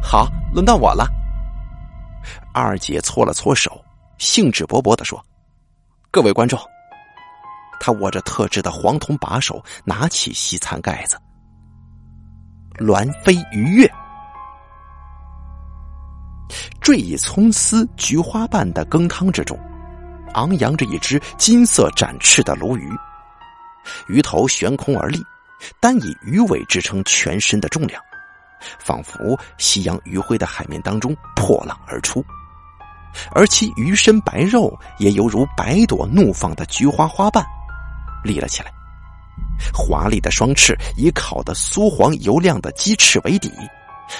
[0.04, 1.08] 好，轮到我了。
[2.54, 3.84] 二姐搓了搓手，
[4.18, 5.24] 兴致勃勃的说
[6.12, 6.60] ：“各位观众。”
[7.80, 11.18] 他握着特制的黄铜把手，拿起西餐盖子，
[12.78, 13.92] 鸾飞鱼跃，
[16.80, 19.58] 坠以葱丝菊花瓣的羹汤之中，
[20.34, 22.92] 昂扬着一只金色展翅的鲈鱼，
[24.08, 25.20] 鱼头悬空而立，
[25.80, 28.02] 单以鱼尾支撑全身的重量，
[28.80, 32.24] 仿佛夕阳余晖的海面当中破浪而出，
[33.32, 37.46] 而其鱼身白肉也犹如百朵怒放的菊花花瓣。
[38.24, 38.72] 立了起来，
[39.74, 43.52] 华丽的双翅以烤的酥黄油亮的鸡翅为底，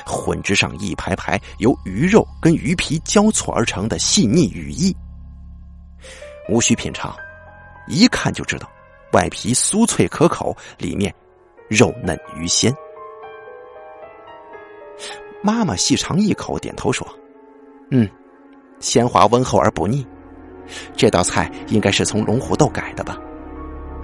[0.06, 4.96] 混织上一排排由鱼肉跟鱼皮交错而成的细腻羽翼。
[6.50, 7.16] 无需品尝，
[7.88, 8.68] 一看就知道，
[9.14, 11.14] 外皮酥脆可口，里面
[11.72, 12.76] 肉嫩鱼鲜。
[15.42, 17.08] 妈妈细尝一口，点头说
[17.92, 18.10] ：“嗯，
[18.82, 20.06] 鲜滑温厚而不腻。
[20.98, 23.18] 这道菜应该是从龙虎斗改的吧。”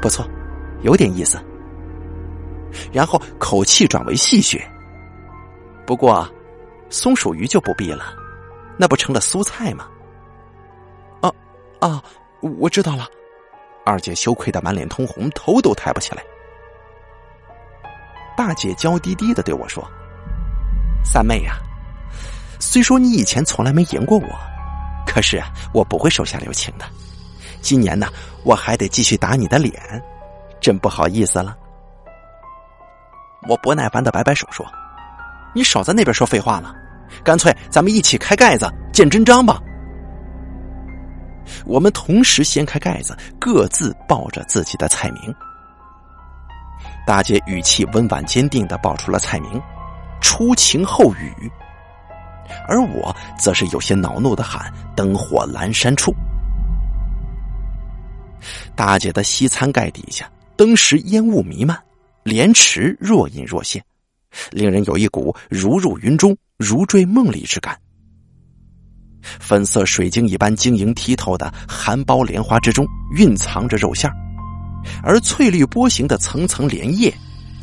[0.01, 0.25] 不错，
[0.82, 1.38] 有点意思。
[2.93, 4.62] 然后口气转为戏谑。
[5.86, 6.25] 不过，
[6.89, 8.15] 松鼠鱼就不必了，
[8.77, 9.89] 那不成了蔬菜吗？
[11.19, 11.30] 啊
[11.82, 12.01] 啊！
[12.39, 13.10] 我知道了。
[13.86, 16.23] 二姐羞愧的满脸通红，头都抬不起来。
[18.38, 19.84] 大姐娇滴滴的对我说
[21.04, 21.56] ：“三妹呀，
[22.60, 24.28] 虽说你以前从来没赢过我，
[25.08, 25.41] 可是
[25.73, 26.86] 我不会手下留情的。”
[27.60, 28.08] 今年呢，
[28.43, 29.73] 我还得继续打你的脸，
[30.62, 31.58] 真不好意思了。
[33.50, 34.63] 我不耐烦的摆摆手说
[35.56, 36.76] ：“你少在那边说废话了，
[37.23, 39.60] 干脆咱们一起开盖子见真章吧。”
[41.65, 45.34] 我们同时掀开盖子，各自报着自己的菜名。
[47.08, 49.62] 大姐语气温婉坚定的报出了菜名
[50.20, 51.50] ：“初晴后雨。”
[52.67, 56.13] 而我则是有些恼怒的喊：“灯火阑珊处。”
[58.76, 61.82] 大姐的西餐盖底下，登时烟雾弥漫，
[62.24, 63.82] 莲池若隐若现，
[64.52, 67.80] 令人有一股如入云中、如坠梦里之感。
[69.22, 74.12] 粉色水晶一般晶莹剔透的含苞莲花之中，蕴藏着肉馅
[75.04, 77.13] 而翠绿波形的层层莲叶，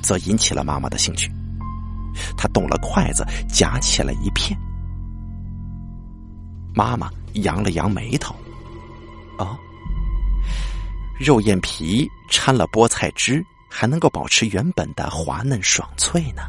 [0.02, 1.30] 则引起了妈妈的兴趣。
[2.36, 4.58] 她动了筷子，夹起了一片。
[6.74, 8.34] 妈妈扬了扬眉头，
[9.38, 9.56] 啊。
[11.18, 16.42] 肉燕皮掺了菠菜汁，还能够保持原本的滑嫩爽脆呢。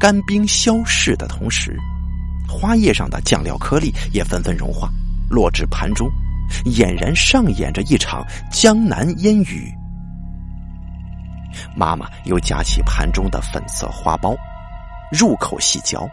[0.00, 1.78] 干冰消逝的同时，
[2.48, 4.90] 花叶上的酱料颗粒也纷纷融化，
[5.28, 6.10] 落至盘中，
[6.64, 9.72] 俨然上演着一场江南烟雨。
[11.74, 14.36] 妈妈又夹起盘中的粉色花苞，
[15.10, 16.08] 入口细嚼，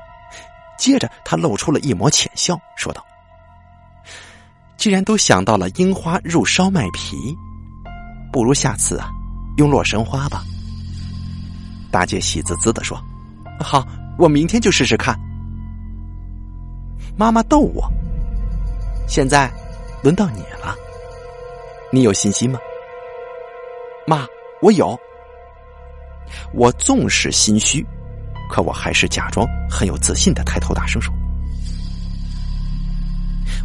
[0.77, 3.05] 接着她露出了一抹浅笑，说道。
[4.77, 7.17] 既然都想到了樱花入烧麦皮，
[8.31, 9.09] 不如下次啊，
[9.57, 10.43] 用洛神花吧。
[11.91, 13.01] 大姐喜滋滋的说
[13.59, 13.85] ：“好，
[14.17, 15.17] 我明天就试试看。”
[17.17, 17.89] 妈妈逗我
[19.07, 19.49] ：“现在
[20.05, 20.75] 轮到你了，
[21.91, 22.59] 你有信心吗？”
[24.05, 24.27] 妈，
[24.61, 24.95] 我有。
[26.53, 27.83] 我纵使心虚，
[28.47, 31.11] 可我还是假装很有自信的抬头大声说：“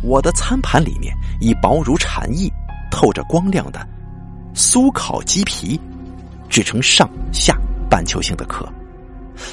[0.03, 2.51] 我的餐盘里面以薄如蝉翼、
[2.91, 3.87] 透着光亮的
[4.55, 5.79] 酥烤鸡皮
[6.49, 7.55] 制成上下
[7.91, 8.67] 半球形的壳，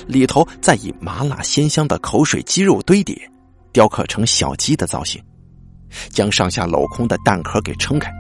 [0.06, 3.30] 里头再以麻辣鲜香的口水鸡肉堆叠，
[3.74, 5.22] 雕刻成小鸡的造型，
[6.10, 8.12] 将上下镂空的蛋壳给撑开。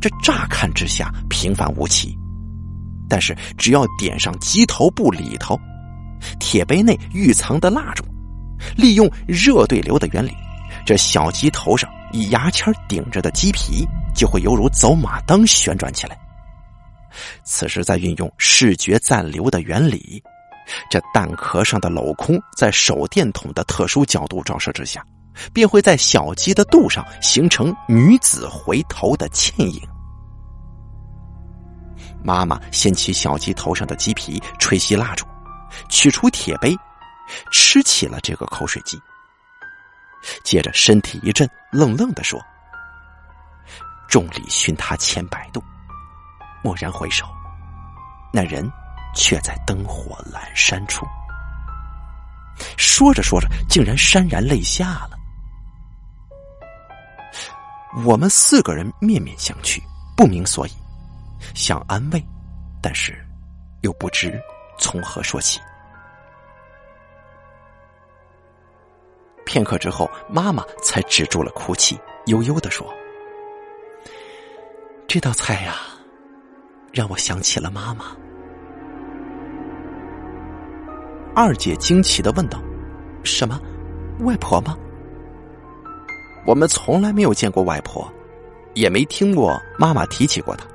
[0.00, 2.16] 这乍看之下平凡无奇。”
[3.08, 5.58] 但是，只要点上鸡头部里头
[6.38, 8.04] 铁杯内预藏的蜡烛，
[8.76, 10.30] 利用热对流的原理，
[10.86, 16.16] 这小鸡头上以牙签顶着的鸡皮就会犹如走马灯旋转起来。
[17.42, 20.22] 此时再运用视觉暂留的原理，
[20.88, 25.04] 这蛋壳上的镂空在手电筒的特殊角度照射之下，
[25.52, 29.80] 便会在小鸡的肚上形成女子回头的倩影。
[32.22, 35.26] 妈妈掀起小鸡头上的鸡皮，吹熄蜡烛，
[35.88, 36.76] 取出铁杯，
[37.50, 39.00] 吃起了这个口水鸡。
[40.44, 42.38] 接着身体一震，愣愣的说
[44.06, 45.62] ：“众里寻他千百度，
[46.62, 47.24] 蓦然回首，
[48.30, 48.70] 那人
[49.14, 51.06] 却在灯火阑珊处。”
[52.76, 55.18] 说着说着，竟然潸然泪下了。
[58.04, 59.82] 我们四个人面面相觑，
[60.16, 60.70] 不明所以。
[61.54, 62.22] 想安慰，
[62.82, 63.18] 但是
[63.80, 64.38] 又不知
[64.78, 65.58] 从何说起。
[69.44, 72.86] 片刻之后，妈妈才止住了哭泣，悠悠的说
[75.08, 75.76] ：“这道菜呀，
[76.92, 78.14] 让我想起了妈妈。”
[81.34, 82.60] 二姐惊奇的问道
[83.24, 83.58] ：“什么？
[84.20, 84.76] 外婆吗？”
[86.46, 88.10] 我们从来没有见过外婆，
[88.74, 90.66] 也没听过妈妈提起过她。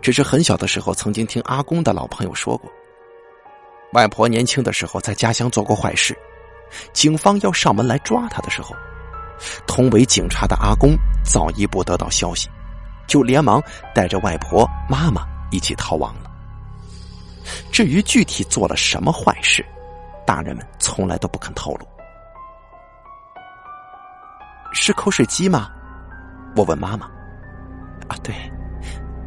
[0.00, 2.70] 只是很小的时候，曾经听阿公的老朋友说过，
[3.92, 6.16] 外婆年轻的时候在家乡做过坏事，
[6.92, 8.74] 警方要上门来抓他的时候，
[9.66, 12.48] 同为警察的阿公早一步得到消息，
[13.06, 13.62] 就连忙
[13.94, 16.30] 带着外婆、妈妈一起逃亡了。
[17.72, 19.64] 至于具体做了什么坏事，
[20.26, 21.86] 大人们从来都不肯透露。
[24.80, 25.68] 是口水鸡吗？
[26.56, 27.06] 我问妈妈。
[28.08, 28.34] 啊，对。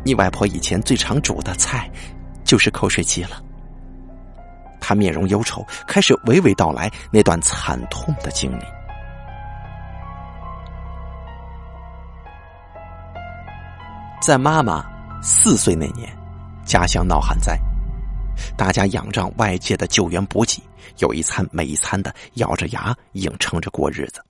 [0.04, 1.90] 你外婆以前最常煮的菜，
[2.44, 3.42] 就是口水鸡了。
[4.80, 8.64] 他面容忧愁，开始娓娓道来那段惨痛的经历。
[14.20, 14.84] 在妈妈
[15.22, 16.10] 四岁那年，
[16.66, 17.60] 家乡闹旱灾，
[18.58, 20.64] 大家仰仗外界的救援补给，
[20.98, 24.24] 有一餐没一餐的咬着牙硬撑着过日子。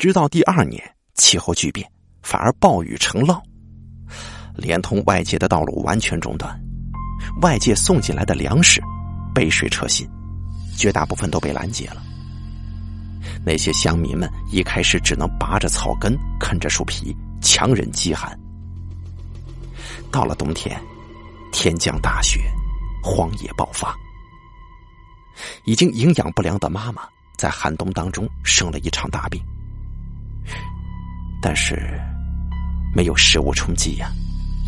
[0.00, 0.82] 直到第二年，
[1.12, 1.86] 气候巨变，
[2.22, 3.38] 反而暴雨成涝。
[4.54, 6.58] 连通外界的道路完全中断，
[7.42, 8.82] 外界送进来的粮食
[9.34, 10.08] 杯水车薪，
[10.74, 12.02] 绝大部分都被拦截了。
[13.44, 18.34] 那些乡民们一开始只能拔着草根，啃着树皮，强忍饥寒。
[20.10, 20.80] 到了冬天，
[21.52, 22.40] 天降大雪，
[23.02, 23.94] 荒野爆发，
[25.66, 27.02] 已经营养不良的妈妈
[27.36, 29.38] 在寒冬当中生了一场大病，
[31.42, 32.00] 但是
[32.94, 34.10] 没有食物充饥呀。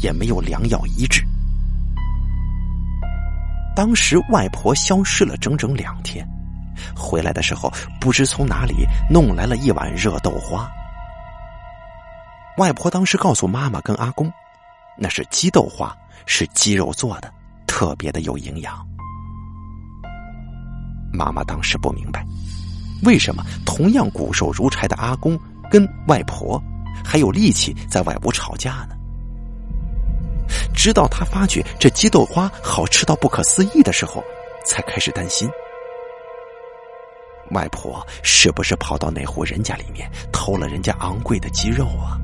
[0.03, 1.25] 也没有良药医治。
[3.77, 6.27] 当时外婆消失了整整两天，
[6.93, 10.69] 回来的时候不知从哪里弄来了一碗热豆花。
[12.59, 14.29] 外婆当时告诉妈妈跟阿公，
[14.99, 17.33] 那是鸡豆花，是鸡肉做的，
[17.65, 18.85] 特别的有营养。
[21.13, 22.27] 妈妈当时不明白，
[23.05, 25.39] 为什么同样骨瘦如柴的阿公
[25.73, 26.63] 跟外婆
[27.03, 28.95] 还有力气在外屋吵架呢？
[30.75, 34.23] 直到他发觉这鸡豆花好吃到不可思议的时候，
[34.67, 35.49] 才开始担心：
[37.53, 42.21] 外婆是不是跑到哪户人家里面偷了人家昂贵的鸡肉啊？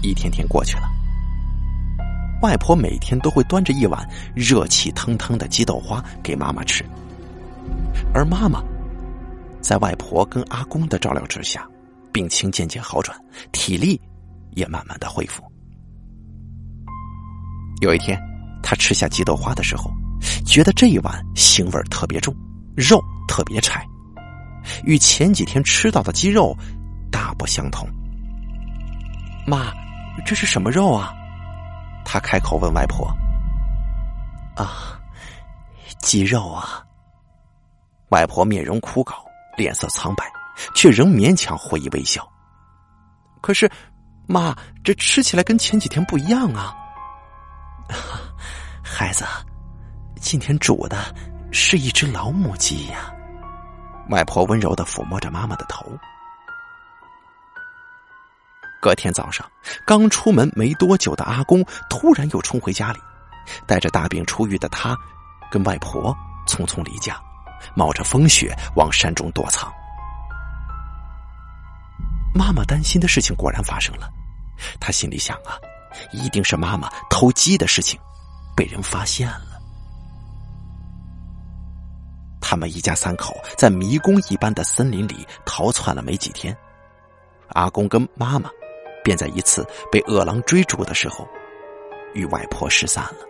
[0.00, 0.88] 一天天过去了，
[2.40, 6.82] 外婆每天都会端着一碗热气腾腾的鸡豆花给妈妈吃，
[8.14, 8.64] 而妈妈
[9.60, 11.66] 在外婆跟阿公的照料之下，
[12.12, 13.16] 病情渐渐好转，
[13.52, 14.00] 体力。
[14.56, 15.44] 也慢慢的恢复。
[17.80, 18.20] 有一天，
[18.64, 19.88] 他吃下鸡豆花的时候，
[20.44, 22.34] 觉得这一碗腥味特别重，
[22.76, 23.86] 肉特别柴，
[24.82, 26.52] 与前几天吃到的鸡肉
[27.12, 27.88] 大不相同。
[29.46, 29.72] 妈，
[30.26, 31.14] 这是什么肉啊？
[32.04, 33.06] 他开口问外婆。
[34.56, 35.00] 啊，
[36.00, 36.84] 鸡肉啊！
[38.08, 39.14] 外婆面容枯槁，
[39.60, 40.24] 脸色苍白，
[40.74, 42.26] 却仍勉强回以微笑。
[43.40, 43.70] 可是。
[44.26, 44.54] 妈，
[44.84, 46.72] 这吃起来跟前几天不一样啊！
[48.80, 49.24] 孩子，
[50.20, 51.12] 今天煮的
[51.50, 53.12] 是一只老母鸡呀。
[54.08, 55.84] 外婆温柔的抚摸着妈妈的头。
[58.80, 59.44] 隔天早上，
[59.84, 63.00] 刚出门没多久的阿公突然又冲回家里，
[63.66, 64.96] 带着大病初愈的他，
[65.50, 67.20] 跟外婆匆匆离家，
[67.74, 69.72] 冒着风雪往山中躲藏。
[72.34, 74.08] 妈妈担心的事情果然发生了，
[74.78, 75.58] 她心里想啊，
[76.12, 77.98] 一定是妈妈偷鸡的事情
[78.56, 79.58] 被人发现了。
[82.40, 86.56] 他们一家三口在迷宫一般的森林里逃窜了没几天，
[87.50, 88.50] 阿公跟妈妈
[89.04, 91.28] 便在一次被饿狼追逐的时候
[92.14, 93.26] 与外婆失散了。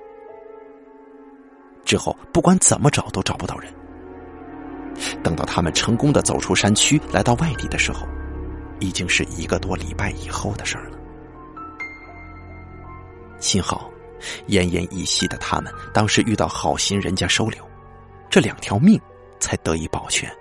[1.85, 3.75] 之后不管怎么找都找不到人。
[5.23, 8.07] 等到他们成功的走出山区，来到外地的时候。
[8.83, 10.97] 已经是一个多礼拜以后的事儿了。
[13.39, 13.91] 幸好，
[14.49, 17.63] 奄奄一息的他们当时遇到好心人家收留，
[18.31, 18.99] 这两条命
[19.39, 20.35] 才得以保全。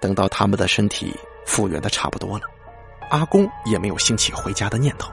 [0.00, 1.14] 等到他们的身体
[1.46, 2.44] 复原的差不多了，
[3.10, 5.12] 阿公也没有兴起回家的念头，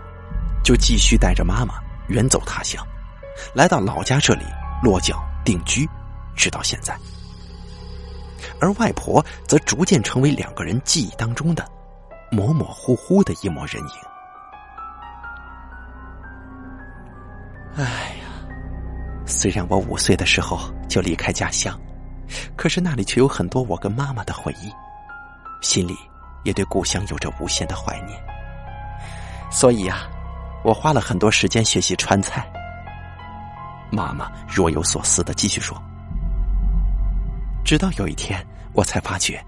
[0.64, 1.76] 就继续带着妈妈
[2.08, 2.84] 远走他乡，
[3.54, 4.46] 来到老家这里
[4.82, 5.88] 落脚定居，
[6.36, 6.98] 直到现在。
[8.60, 11.66] 而外婆则逐渐成为两个人记忆当中的
[12.32, 13.90] 模模糊糊的一抹人影。
[17.76, 18.26] 哎呀，
[19.26, 21.80] 虽然我五岁的时候就离开家乡，
[22.56, 24.72] 可是那里却有很多我跟妈妈的回忆，
[25.62, 25.96] 心里
[26.44, 28.22] 也对故乡有着无限的怀念。
[29.50, 30.10] 所以啊，
[30.64, 32.46] 我花了很多时间学习川菜。
[33.92, 35.82] 妈妈若有所思的继续说。
[37.70, 38.44] 直到有一天，
[38.74, 39.46] 我才发觉，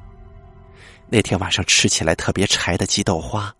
[1.10, 3.52] 那天晚上吃起来特别柴的鸡豆花，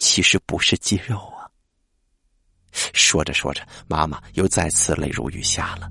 [0.00, 1.46] 其实不是鸡肉啊。
[2.72, 5.88] 说着说着，妈妈又再次泪如雨下了。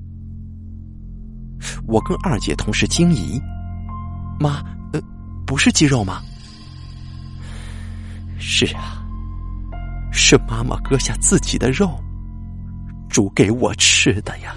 [1.87, 3.41] 我跟二姐同时惊疑
[4.37, 4.61] ：“妈，
[4.91, 5.01] 呃，
[5.47, 6.21] 不是鸡肉吗
[8.37, 9.01] ？”“是啊，
[10.11, 11.97] 是妈妈割下自己的肉，
[13.09, 14.53] 煮给我吃的呀。”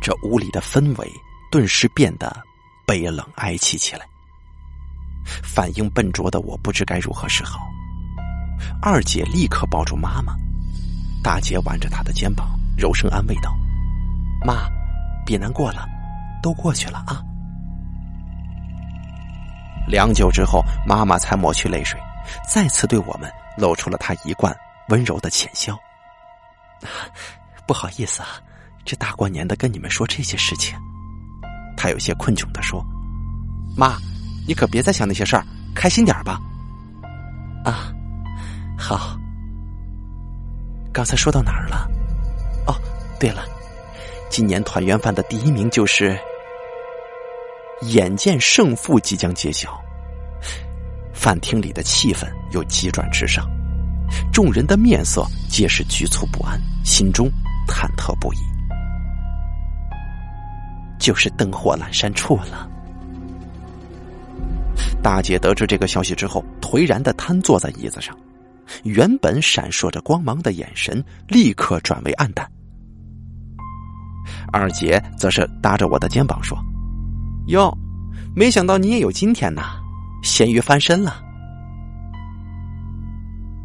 [0.00, 1.12] 这屋里的氛围
[1.50, 2.34] 顿时变得
[2.86, 4.06] 悲冷哀戚起来。
[5.42, 7.60] 反应笨拙的我不知该如何是好。
[8.82, 10.34] 二姐立刻抱住妈妈，
[11.22, 13.54] 大姐挽着她的肩膀，柔声安慰道
[14.44, 14.68] ：“妈，
[15.24, 15.86] 别难过了，
[16.42, 17.22] 都过去了啊。”
[19.86, 22.00] 良久之后，妈妈才抹去泪水，
[22.48, 24.56] 再次对我们露出了她一贯
[24.88, 25.78] 温柔的浅笑。
[27.66, 28.28] 不好意思啊。
[28.84, 30.76] 这大过年的跟你们说这些事情，
[31.76, 32.84] 他有些困窘的说
[33.76, 33.96] ：“妈，
[34.46, 36.40] 你可别再想那些事儿，开心点吧。”
[37.64, 37.92] 啊，
[38.78, 39.16] 好。
[40.92, 41.88] 刚才说到哪儿了？
[42.66, 42.74] 哦，
[43.18, 43.44] 对了，
[44.28, 46.18] 今年团圆饭的第一名就是。
[47.84, 49.80] 眼见胜负即将揭晓，
[51.14, 53.48] 饭厅里的气氛又急转直上，
[54.30, 57.26] 众人的面色皆是局促不安，心中
[57.66, 58.38] 忐忑不已。
[61.00, 62.70] 就是灯火阑珊处了。
[65.02, 68.16] 大姐得知这个消息之后，颓然的瘫坐在椅子上，
[68.84, 72.48] 原本闪烁着光芒的眼神立刻转为暗淡。
[74.52, 76.56] 二姐则是搭着我的肩膀说
[77.48, 77.76] ：“哟，
[78.36, 79.80] 没想到你也有今天呐，
[80.22, 81.22] 咸鱼翻身了。”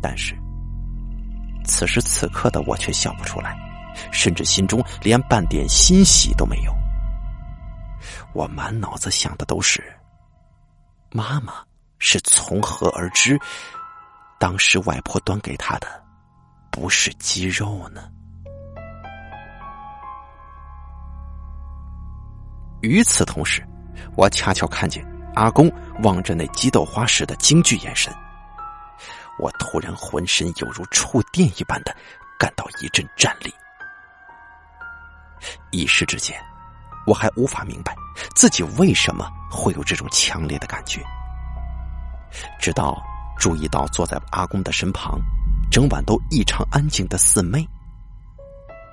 [0.01, 0.35] 但是
[1.65, 3.57] 此时此刻的我却笑不出来，
[4.11, 6.74] 甚至心中连半点欣喜都没有。
[8.35, 9.81] 我满脑子想的都是，
[11.09, 11.53] 妈妈
[11.99, 13.39] 是从何而知，
[14.37, 15.87] 当时外婆端给她的
[16.69, 18.11] 不是鸡肉呢？
[22.81, 23.65] 与此同时，
[24.17, 25.01] 我恰巧看见
[25.35, 25.71] 阿公
[26.03, 28.13] 望着那鸡豆花时的惊惧眼神，
[29.39, 31.95] 我突然浑身犹如触电一般的
[32.37, 33.49] 感到一阵战栗，
[35.71, 36.37] 一时之间。
[37.05, 37.95] 我还无法明白
[38.35, 41.01] 自己为什么会有这种强烈的感觉，
[42.59, 43.01] 直到
[43.37, 45.19] 注意到坐在阿公的身旁，
[45.71, 47.67] 整晚都异常安静的四妹。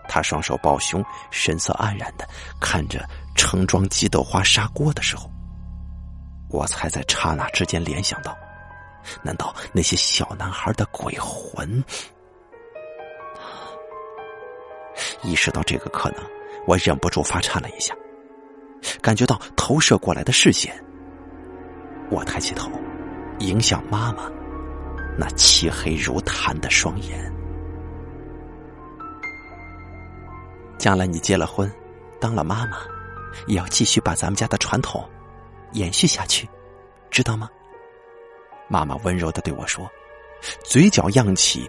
[0.09, 2.29] 他双手抱胸，神色黯然的
[2.61, 5.31] 看着盛装鸡豆花砂锅的时候，
[6.51, 8.37] 我才在刹那之间联想到：
[9.23, 11.83] 难道那些小男孩的鬼魂？
[15.23, 16.23] 意识到这个可能，
[16.67, 17.95] 我忍不住发颤了一下。
[19.01, 20.75] 感觉到投射过来的视线，
[22.11, 22.71] 我抬起头，
[23.39, 24.31] 迎向妈妈
[25.19, 27.33] 那漆黑如炭的双眼。
[30.79, 31.73] 将来你结了婚，
[32.21, 32.79] 当了妈妈，
[33.47, 35.09] 也要继续把咱们家的传统
[35.73, 36.49] 延续下去，
[37.11, 37.49] 知道吗？
[38.69, 39.89] 妈妈温柔的对我说，
[40.65, 41.69] 嘴角漾起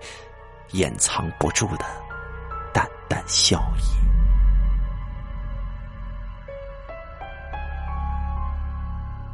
[0.71, 1.85] 掩藏不住的
[2.73, 4.22] 淡淡笑意。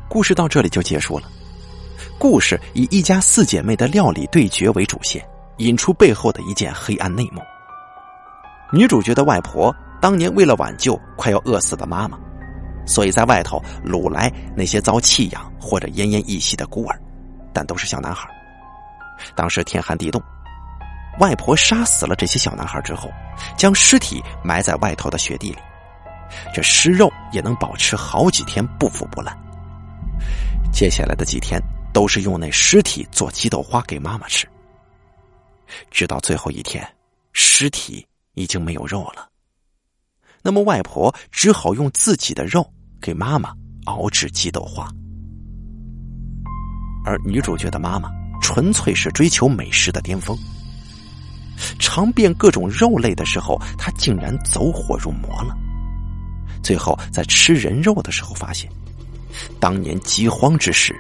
[0.10, 1.30] 故事到这里就结束了。
[2.18, 5.24] 故事以一家四姐妹的料理对决为主线，
[5.58, 7.40] 引出背后的一件黑暗内幕。
[8.74, 12.18] 女主角的外婆当年为了挽救快要饿死的妈妈，
[12.86, 17.00] 所以在外头掳来那些遭弃养或者奄奄一息的孤儿，
[17.54, 18.28] 但都是小男孩。
[19.36, 20.22] 当时天寒地冻，
[21.20, 23.10] 外婆杀死了这些小男孩之后，
[23.58, 25.58] 将尸体埋在外头的雪地里，
[26.54, 29.38] 这尸肉也能保持好几天不腐不烂。
[30.72, 31.62] 接下来的几天
[31.94, 34.48] 都是用那尸体做鸡豆花给妈妈吃，
[35.92, 36.88] 直到最后一天，
[37.34, 38.06] 尸体。
[38.36, 39.28] 已经没有肉了，
[40.42, 42.66] 那么外婆只好用自己的肉
[43.02, 43.54] 给妈妈
[43.84, 44.88] 熬制鸡豆花，
[47.04, 48.10] 而女主角的妈妈
[48.40, 50.38] 纯粹是追求美食的巅峰，
[51.80, 55.54] 尝遍各种肉类的时候，她竟然走火入魔了。
[56.64, 58.72] 最后在吃人肉的时候，发现
[59.60, 60.96] 当年饥荒之时，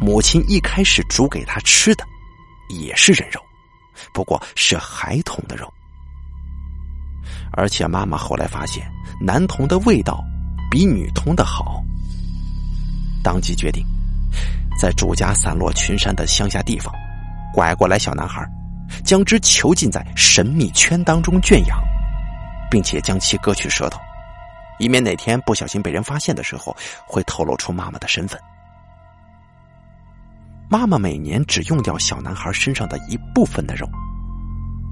[0.00, 2.04] 母亲一开始煮给他吃的
[2.68, 3.40] 也是人肉，
[4.12, 5.72] 不过是孩童的肉。
[7.52, 8.84] 而且妈妈后来发现，
[9.20, 10.22] 男童的味道
[10.70, 11.82] 比女童的好，
[13.22, 13.84] 当即决定，
[14.80, 16.92] 在主家散落群山的乡下地方，
[17.52, 18.44] 拐过来小男孩，
[19.04, 21.80] 将之囚禁在神秘圈当中圈养，
[22.68, 24.00] 并且将其割去舌头，
[24.78, 28.40] 以免哪天不小心被人发现的时候，会透露出妈妈的身份。
[30.68, 33.88] 妈妈每年只用掉小男孩身上的一部分的肉。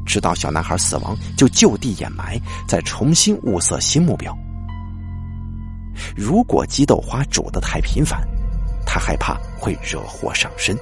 [0.05, 4.37] 直到小男孩死亡，就就地掩埋，再重新物色新目标。
[6.17, 8.21] 如果鸡豆花煮的太频繁，
[8.85, 10.77] 他害怕会惹祸上身。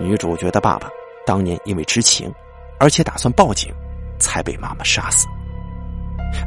[0.00, 0.88] 女主角的爸爸
[1.26, 2.32] 当年因为知情，
[2.78, 3.72] 而且打算报警，
[4.18, 5.26] 才被妈妈杀死。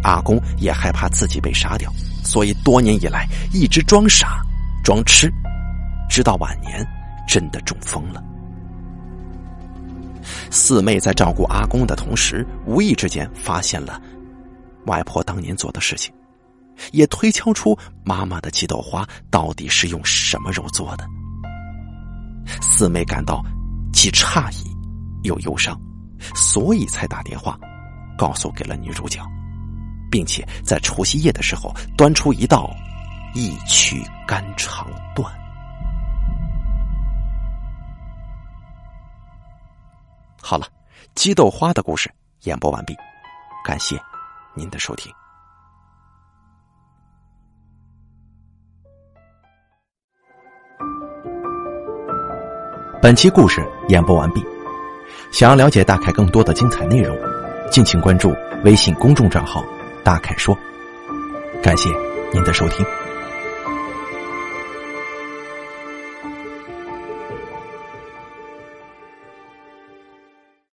[0.04, 1.92] 阿公也害怕自己被杀掉，
[2.24, 4.42] 所以多年以来一直装傻、
[4.84, 5.32] 装痴，
[6.10, 6.86] 直到晚年
[7.28, 8.24] 真的中风了。
[10.50, 14.02] 四妹在照顾阿公的同时，无意之间发现了
[14.86, 16.14] 外婆当年做的事情，
[16.92, 21.06] 也推敲出妈妈的鸡豆花到底是用什么肉做的。
[22.62, 23.44] 四妹感到
[23.92, 24.70] 既诧异
[25.24, 25.80] 又忧伤，
[26.36, 27.58] 所以才打电话
[28.18, 29.22] 告诉给了女主角，
[30.14, 32.70] 并且在除夕夜的时候端出一道
[33.34, 35.28] 一曲肝肠断。
[40.40, 40.68] 好了，
[41.16, 42.96] 鸡豆花的故事演播完毕，
[43.66, 44.00] 感谢
[44.54, 45.12] 您的收听。
[53.02, 54.46] 本期故事演播完毕，
[55.32, 57.18] 想要了解大凯更多的精彩内容，
[57.72, 58.32] 敬请关注
[58.64, 59.66] 微信公众账号
[60.04, 60.58] “大凯说”。
[61.64, 61.90] 感谢
[62.34, 62.86] 您的收听。